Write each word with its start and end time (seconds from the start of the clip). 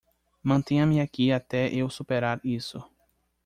Mantenha-me 0.41 0.99
aqui 0.99 1.31
até 1.31 1.71
eu 1.71 1.87
superar 1.87 2.41
isso. 2.43 2.83